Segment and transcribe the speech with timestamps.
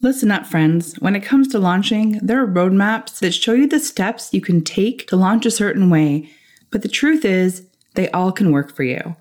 [0.00, 0.94] Listen up, friends.
[0.98, 4.62] When it comes to launching, there are roadmaps that show you the steps you can
[4.62, 6.28] take to launch a certain way,
[6.70, 9.16] but the truth is, they all can work for you.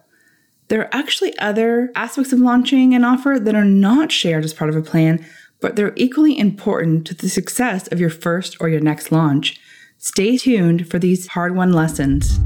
[0.67, 4.70] There are actually other aspects of launching an offer that are not shared as part
[4.70, 5.25] of a plan,
[5.62, 9.62] but they're equally important to the success of your first or your next launch.
[9.99, 12.40] Stay tuned for these hard won lessons.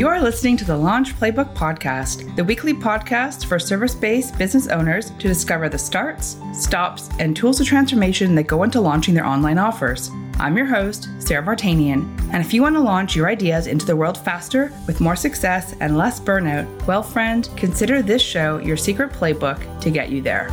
[0.00, 4.66] You are listening to the Launch Playbook Podcast, the weekly podcast for service based business
[4.66, 9.26] owners to discover the starts, stops, and tools of transformation that go into launching their
[9.26, 10.10] online offers.
[10.38, 13.94] I'm your host, Sara Vartanian, and if you want to launch your ideas into the
[13.94, 19.12] world faster with more success and less burnout, well, friend, consider this show your secret
[19.12, 20.48] playbook to get you there.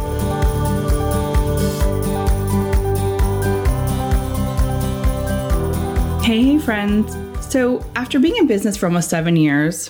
[6.22, 7.27] Hey, friends.
[7.50, 9.90] So, after being in business for almost seven years,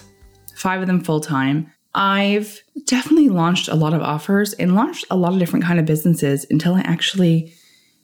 [0.55, 5.17] five of them full time, I've definitely launched a lot of offers and launched a
[5.17, 7.51] lot of different kind of businesses until I actually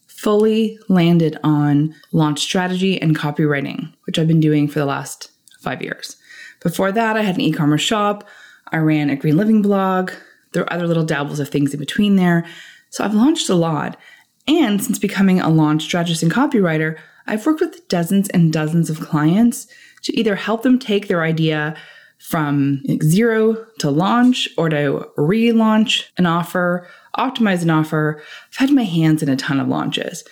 [0.08, 5.84] fully landed on launch strategy and copywriting, which I've been doing for the last five
[5.84, 6.17] years.
[6.64, 8.28] Before that, I had an e-commerce shop.
[8.72, 10.12] I ran a green living blog.
[10.54, 12.44] There are other little dabbles of things in between there.
[12.90, 13.98] So I've launched a lot.
[14.48, 19.00] And since becoming a launch strategist and copywriter, I've worked with dozens and dozens of
[19.00, 19.68] clients
[20.04, 21.76] to either help them take their idea
[22.20, 28.22] from zero to launch or to relaunch an offer, optimize an offer.
[28.52, 30.24] I've had my hands in a ton of launches.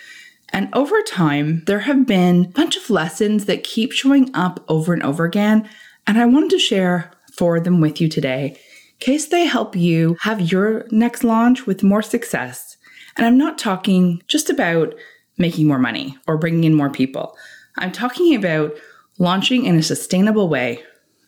[0.53, 4.93] And over time, there have been a bunch of lessons that keep showing up over
[4.93, 5.69] and over again.
[6.07, 8.57] And I wanted to share four of them with you today,
[8.99, 12.77] case they help you have your next launch with more success.
[13.17, 14.93] And I'm not talking just about
[15.41, 17.35] making more money or bringing in more people.
[17.77, 18.73] I'm talking about
[19.17, 20.83] launching in a sustainable way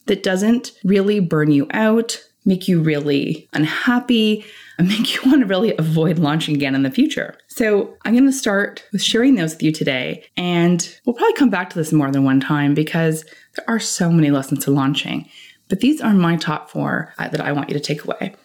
[0.05, 4.45] that doesn't really burn you out, make you really unhappy,
[4.77, 7.35] and make you want to really avoid launching again in the future.
[7.47, 10.25] So, I'm going to start with sharing those with you today.
[10.35, 13.23] And we'll probably come back to this more than one time because
[13.55, 15.29] there are so many lessons to launching.
[15.69, 18.35] But these are my top four uh, that I want you to take away.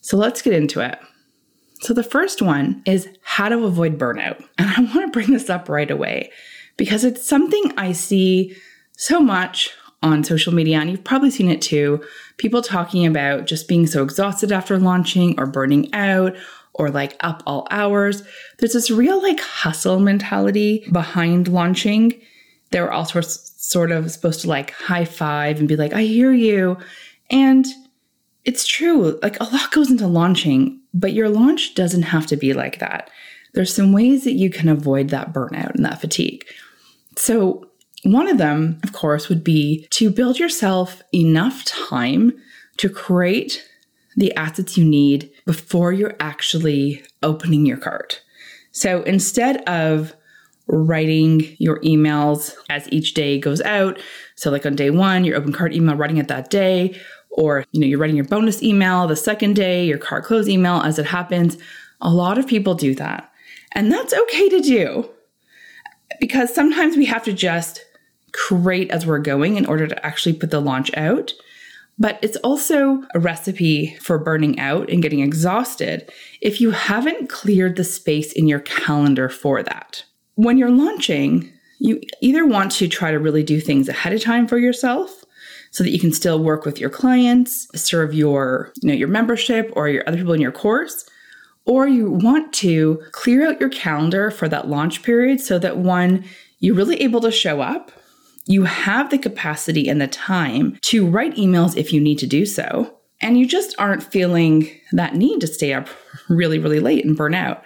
[0.00, 0.98] So, let's get into it.
[1.82, 4.42] So, the first one is how to avoid burnout.
[4.56, 6.30] And I want to bring this up right away
[6.76, 8.56] because it's something I see
[8.96, 9.70] so much
[10.02, 12.02] on social media, and you've probably seen it too.
[12.36, 16.36] People talking about just being so exhausted after launching or burning out
[16.74, 18.22] or like up all hours.
[18.58, 22.20] There's this real like hustle mentality behind launching.
[22.70, 26.32] They're all sorts sort of supposed to like high five and be like, I hear
[26.32, 26.78] you.
[27.30, 27.66] And
[28.44, 29.18] it's true.
[29.22, 33.10] Like a lot goes into launching, but your launch doesn't have to be like that.
[33.54, 36.44] There's some ways that you can avoid that burnout and that fatigue.
[37.16, 37.66] So,
[38.04, 42.32] one of them, of course, would be to build yourself enough time
[42.78, 43.64] to create
[44.16, 48.20] the assets you need before you're actually opening your cart.
[48.72, 50.14] So instead of
[50.66, 54.00] writing your emails as each day goes out,
[54.34, 56.98] so like on day one, your open cart email, writing it that day,
[57.32, 60.80] or you know you're writing your bonus email the second day your car close email
[60.82, 61.58] as it happens.
[62.00, 63.30] A lot of people do that.
[63.72, 65.08] And that's okay to do
[66.20, 67.84] because sometimes we have to just
[68.32, 71.32] create as we're going in order to actually put the launch out.
[71.98, 76.10] But it's also a recipe for burning out and getting exhausted
[76.40, 80.04] if you haven't cleared the space in your calendar for that.
[80.34, 84.46] When you're launching you either want to try to really do things ahead of time
[84.46, 85.24] for yourself
[85.72, 89.72] so that you can still work with your clients, serve your, you know, your membership
[89.74, 91.04] or your other people in your course.
[91.64, 96.24] Or you want to clear out your calendar for that launch period so that one,
[96.58, 97.90] you're really able to show up.
[98.46, 102.44] You have the capacity and the time to write emails if you need to do
[102.44, 102.94] so.
[103.20, 105.88] And you just aren't feeling that need to stay up
[106.28, 107.62] really, really late and burn out.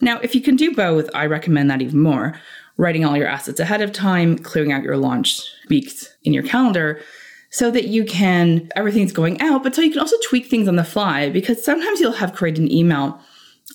[0.00, 2.40] Now, if you can do both, I recommend that even more.
[2.78, 7.00] Writing all your assets ahead of time, clearing out your launch weeks in your calendar
[7.54, 10.74] so that you can, everything's going out, but so you can also tweak things on
[10.74, 13.16] the fly because sometimes you'll have created an email,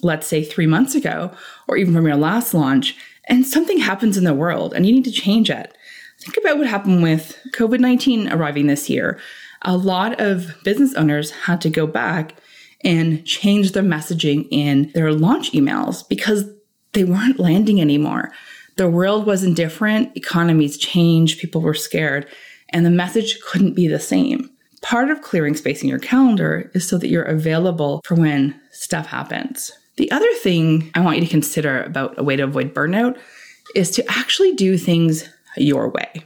[0.04, 1.32] let's say three months ago,
[1.66, 2.98] or even from your last launch,
[3.30, 5.74] and something happens in the world and you need to change it.
[6.20, 9.18] Think about what happened with COVID 19 arriving this year.
[9.62, 12.34] A lot of business owners had to go back
[12.84, 16.44] and change their messaging in their launch emails because
[16.92, 18.34] they weren't landing anymore.
[18.76, 22.28] The world wasn't different, economies changed, people were scared
[22.70, 24.50] and the message couldn't be the same.
[24.82, 29.08] Part of clearing space in your calendar is so that you're available for when stuff
[29.08, 29.72] happens.
[29.98, 33.20] The other thing I want you to consider about a way to avoid burnout
[33.76, 35.28] is to actually do things
[35.58, 36.24] your way.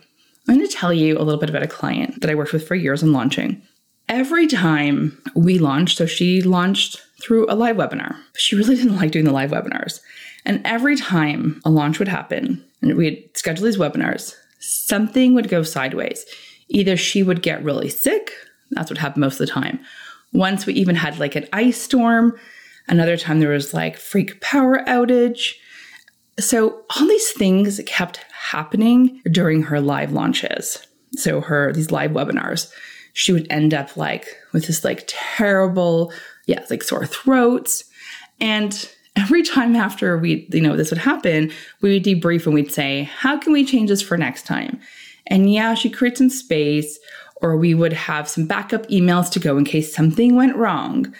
[0.47, 2.67] I'm going to tell you a little bit about a client that I worked with
[2.67, 3.61] for years in launching.
[4.09, 8.17] Every time we launched, so she launched through a live webinar.
[8.35, 10.01] She really didn't like doing the live webinars.
[10.45, 15.61] And every time a launch would happen and we'd schedule these webinars, something would go
[15.61, 16.25] sideways.
[16.69, 18.31] Either she would get really sick,
[18.71, 19.79] that's what happened most of the time.
[20.31, 22.35] Once we even had like an ice storm,
[22.87, 25.53] another time there was like freak power outage.
[26.39, 30.87] So all these things kept happening during her live launches.
[31.15, 32.71] So her these live webinars,
[33.13, 36.11] she would end up like with this like terrible,
[36.47, 37.83] yeah, like sore throats.
[38.39, 41.51] And every time after we, you know, this would happen,
[41.81, 44.79] we would debrief and we'd say, how can we change this for next time?
[45.27, 46.99] And yeah, she creates some space,
[47.41, 51.13] or we would have some backup emails to go in case something went wrong.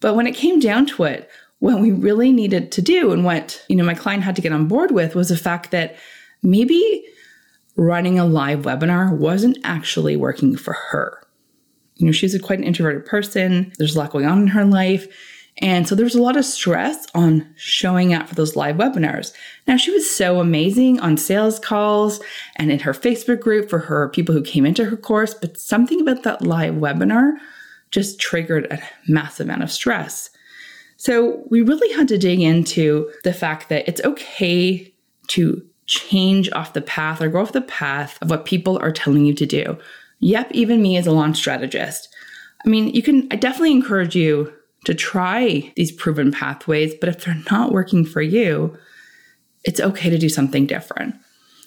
[0.00, 3.62] But when it came down to it, what we really needed to do and what,
[3.68, 5.96] you know, my client had to get on board with was the fact that
[6.42, 7.04] maybe
[7.76, 11.22] running a live webinar wasn't actually working for her.
[11.96, 13.72] You know, she's a quite an introverted person.
[13.78, 15.06] There's a lot going on in her life.
[15.60, 19.32] And so there was a lot of stress on showing up for those live webinars.
[19.66, 22.20] Now, she was so amazing on sales calls
[22.56, 26.00] and in her Facebook group for her people who came into her course, but something
[26.00, 27.34] about that live webinar
[27.90, 30.30] just triggered a massive amount of stress.
[30.96, 34.94] So we really had to dig into the fact that it's okay
[35.28, 39.24] to change off the path or go off the path of what people are telling
[39.24, 39.76] you to do.
[40.20, 42.14] Yep, even me as a launch strategist.
[42.64, 44.52] I mean, you can, I definitely encourage you
[44.84, 48.76] to try these proven pathways, but if they're not working for you,
[49.64, 51.14] it's okay to do something different.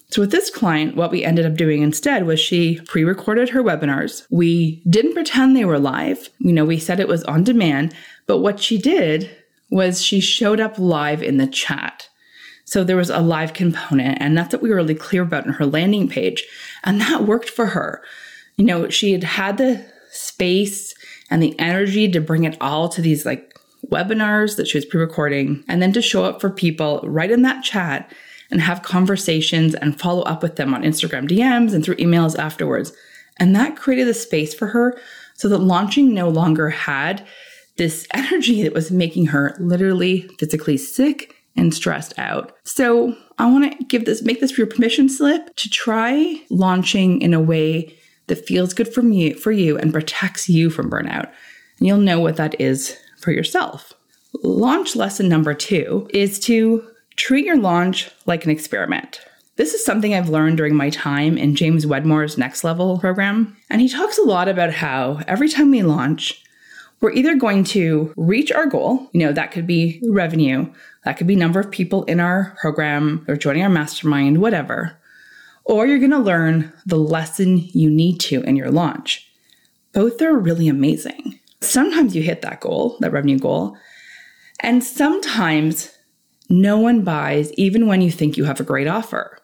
[0.09, 3.63] So, with this client, what we ended up doing instead was she pre recorded her
[3.63, 4.25] webinars.
[4.29, 6.29] We didn't pretend they were live.
[6.39, 7.95] You know, we said it was on demand,
[8.27, 9.35] but what she did
[9.71, 12.09] was she showed up live in the chat.
[12.65, 15.53] So, there was a live component, and that's what we were really clear about in
[15.53, 16.43] her landing page.
[16.83, 18.03] And that worked for her.
[18.57, 20.93] You know, she had had the space
[21.29, 24.99] and the energy to bring it all to these like webinars that she was pre
[24.99, 28.11] recording and then to show up for people right in that chat
[28.51, 32.93] and have conversations and follow up with them on Instagram DMs and through emails afterwards.
[33.39, 34.99] And that created a space for her
[35.33, 37.25] so that launching no longer had
[37.77, 42.55] this energy that was making her literally physically sick and stressed out.
[42.63, 47.21] So I want to give this, make this for your permission slip to try launching
[47.21, 47.95] in a way
[48.33, 51.31] that feels good for me for you and protects you from burnout.
[51.77, 53.93] And you'll know what that is for yourself.
[54.41, 56.83] Launch lesson number 2 is to
[57.15, 59.21] treat your launch like an experiment.
[59.55, 63.55] This is something I've learned during my time in James Wedmore's Next Level program.
[63.69, 66.43] And he talks a lot about how every time we launch,
[67.01, 70.73] we're either going to reach our goal, you know, that could be revenue,
[71.05, 74.97] that could be number of people in our program or joining our mastermind, whatever,
[75.65, 79.29] or you're going to learn the lesson you need to in your launch.
[79.93, 81.39] Both are really amazing.
[81.61, 83.77] Sometimes you hit that goal, that revenue goal,
[84.59, 85.91] and sometimes
[86.49, 89.39] no one buys even when you think you have a great offer.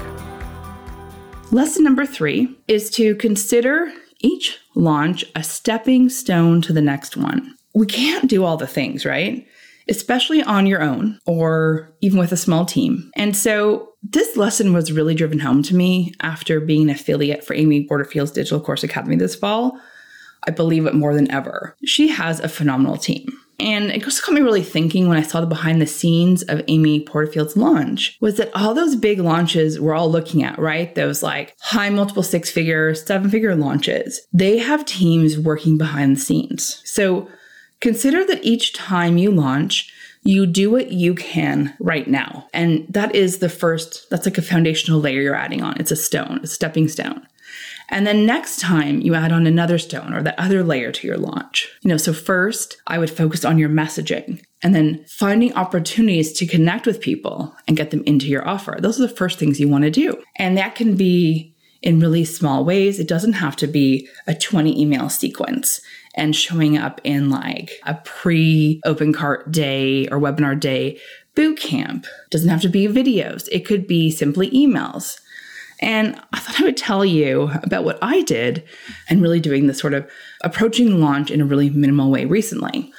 [1.52, 7.56] Lesson number three is to consider each launch a stepping stone to the next one.
[7.74, 9.48] We can't do all the things, right?
[9.90, 13.10] Especially on your own or even with a small team.
[13.16, 17.54] And so this lesson was really driven home to me after being an affiliate for
[17.54, 19.80] Amy Porterfield's Digital Course Academy this fall.
[20.46, 21.76] I believe it more than ever.
[21.86, 23.28] She has a phenomenal team.
[23.60, 26.62] And it just got me really thinking when I saw the behind the scenes of
[26.68, 30.94] Amy Porterfield's launch was that all those big launches we're all looking at, right?
[30.94, 36.20] Those like high multiple six figure, seven figure launches, they have teams working behind the
[36.20, 36.82] scenes.
[36.86, 37.30] So
[37.82, 39.92] consider that each time you launch,
[40.24, 42.48] you do what you can right now.
[42.54, 45.80] And that is the first, that's like a foundational layer you're adding on.
[45.80, 47.26] It's a stone, a stepping stone.
[47.90, 51.18] And then next time you add on another stone or that other layer to your
[51.18, 51.70] launch.
[51.82, 56.46] You know, so first I would focus on your messaging and then finding opportunities to
[56.46, 58.78] connect with people and get them into your offer.
[58.80, 60.22] Those are the first things you want to do.
[60.36, 63.00] And that can be in really small ways.
[63.00, 65.80] It doesn't have to be a 20 email sequence
[66.16, 71.00] and showing up in like a pre open cart day or webinar day
[71.36, 72.06] boot camp.
[72.06, 73.48] It doesn't have to be videos.
[73.52, 75.20] It could be simply emails.
[75.80, 78.64] And I thought I would tell you about what I did
[79.10, 80.10] and really doing this sort of
[80.44, 82.92] approaching launch in a really minimal way recently.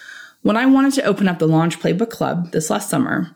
[0.43, 3.35] When I wanted to open up the Launch Playbook Club this last summer,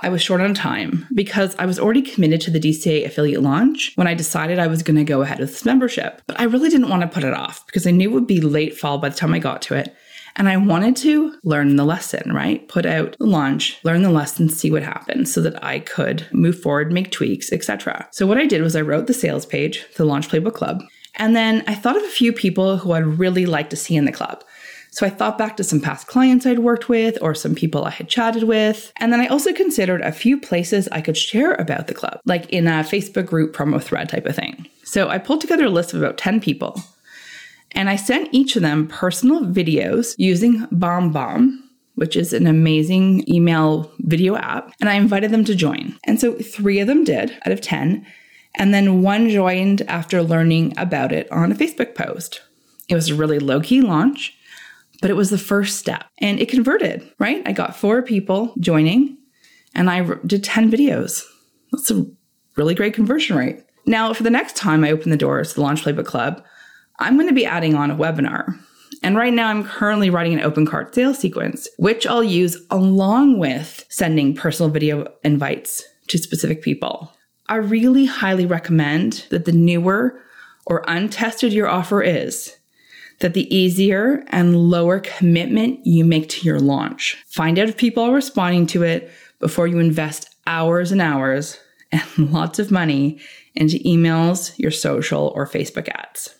[0.00, 3.92] I was short on time because I was already committed to the DCA affiliate launch
[3.94, 6.20] when I decided I was going to go ahead with this membership.
[6.26, 8.40] But I really didn't want to put it off because I knew it would be
[8.40, 9.94] late fall by the time I got to it.
[10.36, 12.66] And I wanted to learn the lesson, right?
[12.68, 16.60] Put out the launch, learn the lesson, see what happens so that I could move
[16.60, 18.08] forward, make tweaks, etc.
[18.10, 20.82] So what I did was I wrote the sales page, the Launch Playbook Club,
[21.16, 24.04] and then I thought of a few people who I'd really like to see in
[24.04, 24.42] the club.
[24.90, 27.90] So I thought back to some past clients I'd worked with or some people I
[27.90, 28.92] had chatted with.
[28.98, 32.48] And then I also considered a few places I could share about the club, like
[32.50, 34.68] in a Facebook group promo thread type of thing.
[34.84, 36.80] So I pulled together a list of about 10 people
[37.74, 41.58] and I sent each of them personal videos using BombBomb,
[41.94, 45.96] which is an amazing email video app, and I invited them to join.
[46.06, 48.06] And so three of them did out of 10.
[48.56, 52.40] And then one joined after learning about it on a Facebook post.
[52.88, 54.36] It was a really low key launch
[55.04, 57.42] but it was the first step and it converted, right?
[57.44, 59.18] I got four people joining
[59.74, 61.24] and I did 10 videos.
[61.72, 62.06] That's a
[62.56, 63.60] really great conversion rate.
[63.84, 66.42] Now, for the next time I open the doors to the Launch Playbook Club,
[66.98, 68.58] I'm going to be adding on a webinar.
[69.02, 73.38] And right now, I'm currently writing an open cart sales sequence, which I'll use along
[73.38, 77.12] with sending personal video invites to specific people.
[77.48, 80.20] I really highly recommend that the newer
[80.66, 82.56] or untested your offer is,
[83.20, 87.22] that the easier and lower commitment you make to your launch.
[87.26, 89.10] Find out if people are responding to it
[89.40, 91.58] before you invest hours and hours
[91.92, 93.20] and lots of money
[93.54, 96.34] into emails, your social, or Facebook ads.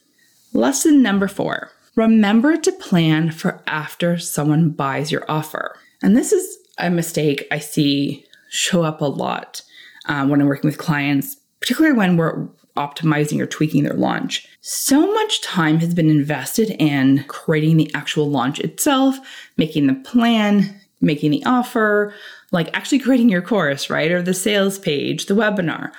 [0.55, 5.77] Lesson number four remember to plan for after someone buys your offer.
[6.01, 9.63] And this is a mistake I see show up a lot
[10.07, 12.47] um, when I'm working with clients, particularly when we're
[12.77, 14.47] optimizing or tweaking their launch.
[14.61, 19.19] So much time has been invested in creating the actual launch itself,
[19.57, 22.15] making the plan, making the offer,
[22.53, 24.11] like actually creating your course, right?
[24.13, 25.91] Or the sales page, the webinar,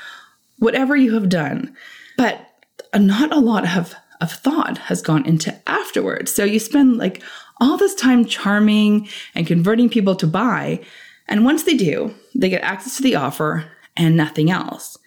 [0.59, 1.75] whatever you have done.
[2.17, 2.39] But
[2.93, 6.34] not a lot of, of thought has gone into afterwards.
[6.34, 7.22] So you spend like
[7.60, 10.81] all this time charming and converting people to buy.
[11.27, 13.65] And once they do, they get access to the offer
[13.98, 14.98] and nothing else.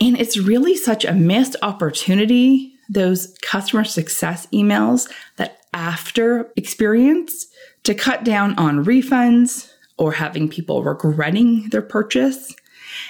[0.00, 7.46] And it's really such a missed opportunity, those customer success emails that after experience
[7.84, 12.54] to cut down on refunds or having people regretting their purchase.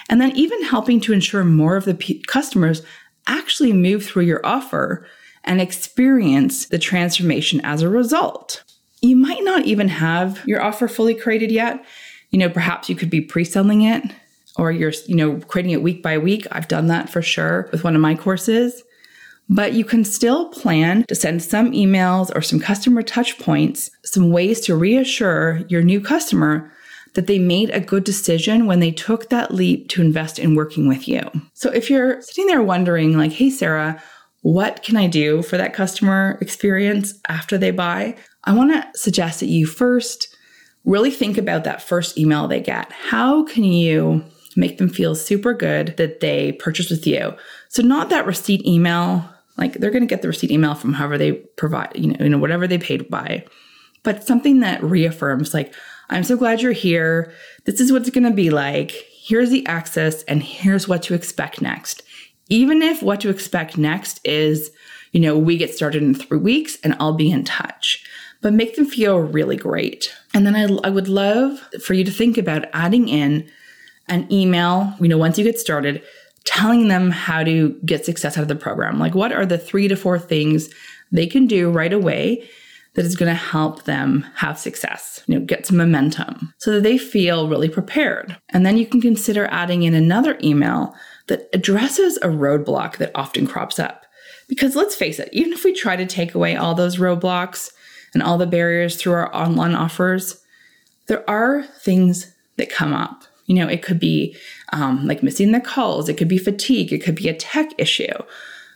[0.09, 2.83] And then even helping to ensure more of the p- customers
[3.27, 5.07] actually move through your offer
[5.45, 8.63] and experience the transformation as a result.
[9.01, 11.85] You might not even have your offer fully created yet.
[12.31, 14.05] You know, perhaps you could be pre selling it
[14.57, 16.47] or you're, you know, creating it week by week.
[16.53, 18.83] I've done that for sure with one of my courses.
[19.49, 24.31] But you can still plan to send some emails or some customer touch points, some
[24.31, 26.73] ways to reassure your new customer
[27.15, 30.89] that they made a good decision when they took that leap to invest in working
[30.89, 31.21] with you.
[31.53, 34.03] So if you're sitting there wondering, like, hey, Sara,
[34.43, 38.17] what can I do for that customer experience after they buy?
[38.45, 40.37] I want to suggest that you first
[40.85, 42.91] really think about that first email they get.
[42.93, 44.25] How can you
[44.57, 47.35] make them feel super good that they purchased with you.
[47.69, 51.19] So not that receipt email, like they're going to get the receipt email from however
[51.19, 53.45] they provide, you know, you know, whatever they paid by,
[54.03, 55.75] but something that reaffirms like,
[56.11, 57.33] I'm so glad you're here.
[57.65, 58.91] This is what it's going to be like.
[59.11, 62.03] Here's the access and here's what to expect next.
[62.53, 64.71] Even if what to expect next is,
[65.13, 68.05] you know, we get started in three weeks and I'll be in touch
[68.43, 70.13] but make them feel really great.
[70.35, 73.49] And then I, I would love for you to think about adding in
[74.09, 76.03] an email, you know, once you get started,
[76.45, 78.99] telling them how to get success out of the program.
[78.99, 80.69] Like, what are the three to four things
[81.13, 82.49] they can do right away
[82.95, 86.83] that is going to help them have success, you know, get some momentum so that
[86.83, 88.37] they feel really prepared.
[88.51, 90.95] And then you can consider adding in another email
[91.29, 94.05] that addresses a roadblock that often crops up.
[94.49, 97.71] Because let's face it, even if we try to take away all those roadblocks
[98.13, 100.43] and all the barriers through our online offers,
[101.07, 103.25] there are things that come up.
[103.47, 104.37] You know, it could be
[104.73, 108.13] um, like missing the calls, it could be fatigue, it could be a tech issue.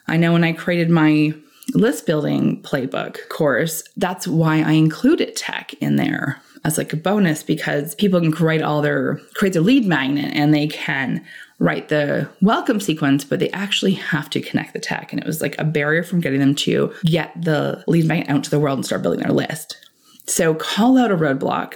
[0.09, 1.35] I know when I created my
[1.75, 7.43] list building playbook course, that's why I included tech in there as like a bonus
[7.43, 11.25] because people can create all their create their lead magnet and they can
[11.59, 15.13] write the welcome sequence, but they actually have to connect the tech.
[15.13, 18.45] And it was like a barrier from getting them to get the lead magnet out
[18.45, 19.79] to the world and start building their list.
[20.27, 21.75] So call out a roadblock,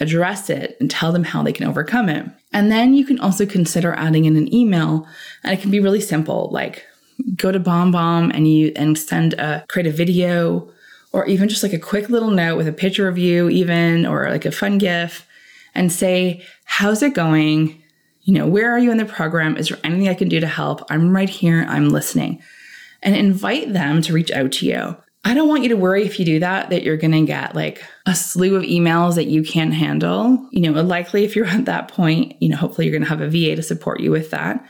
[0.00, 2.26] address it, and tell them how they can overcome it.
[2.52, 5.06] And then you can also consider adding in an email,
[5.42, 6.84] and it can be really simple, like
[7.36, 10.70] go to BombBomb and you and send a create a video
[11.12, 14.30] or even just like a quick little note with a picture of you even or
[14.30, 15.26] like a fun gif
[15.74, 17.82] and say how's it going?
[18.22, 19.56] You know where are you in the program?
[19.56, 20.82] Is there anything i can do to help?
[20.90, 21.64] I'm right here.
[21.68, 22.42] I'm listening.
[23.02, 24.96] And invite them to reach out to you.
[25.24, 27.54] I don't want you to worry if you do that, that you're going to get
[27.54, 30.48] like a slew of emails that you can't handle.
[30.50, 33.20] You know, likely if you're at that point, you know, hopefully you're going to have
[33.20, 34.64] a VA to support you with that.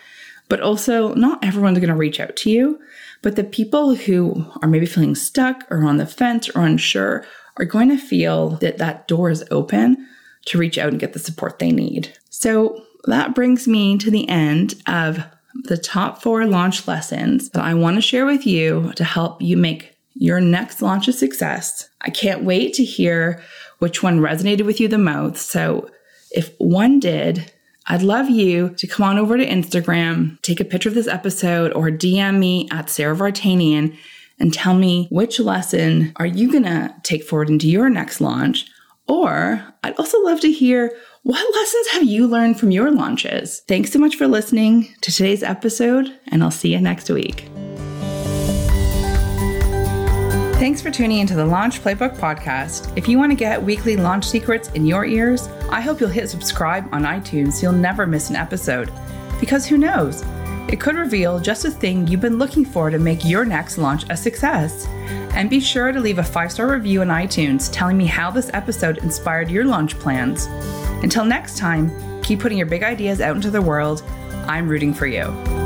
[0.49, 2.81] But also, not everyone's going to reach out to you.
[3.23, 7.25] But the people who are maybe feeling stuck or on the fence or unsure
[7.57, 10.09] are going to feel that that door is open
[10.47, 12.17] to reach out and get the support they need.
[12.31, 15.25] So that brings me to the end of
[15.65, 19.57] the top four launch lessons that I want to share with you to help you
[19.57, 21.89] make your next launch a success.
[22.01, 23.43] I can't wait to hear
[23.79, 25.51] which one resonated with you the most.
[25.51, 25.91] So
[26.31, 27.51] if one did,
[27.87, 31.73] I'd love you to come on over to Instagram, take a picture of this episode,
[31.73, 33.97] or DM me at Sara Vartanian
[34.39, 38.67] and tell me which lesson are you going to take forward into your next launch.
[39.09, 43.62] Or I'd also love to hear what lessons have you learned from your launches?
[43.69, 47.49] Thanks so much for listening to today's episode, and I'll see you next week.
[50.62, 52.97] Thanks for tuning into the Launch Playbook podcast.
[52.97, 56.31] If you want to get weekly launch secrets in your ears, I hope you'll hit
[56.31, 58.88] subscribe on iTunes so you'll never miss an episode.
[59.40, 60.23] Because who knows?
[60.71, 64.04] It could reveal just a thing you've been looking for to make your next launch
[64.09, 64.87] a success.
[65.35, 68.49] And be sure to leave a five star review on iTunes telling me how this
[68.54, 70.47] episode inspired your launch plans.
[71.02, 71.91] Until next time,
[72.23, 74.04] keep putting your big ideas out into the world.
[74.47, 75.62] I'm rooting for you.